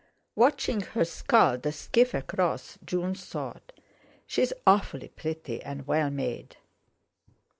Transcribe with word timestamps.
Watching 0.33 0.81
her 0.81 1.05
scull 1.05 1.59
the 1.59 1.71
skiff 1.71 2.15
across, 2.15 2.79
June 2.83 3.13
thought: 3.13 3.71
'She's 4.25 4.51
awfully 4.65 5.09
pretty 5.09 5.61
and 5.61 5.85
well 5.85 6.09
made. 6.09 6.57